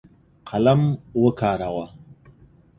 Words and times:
قلم 0.49 0.81
وکاروه. 1.21 1.87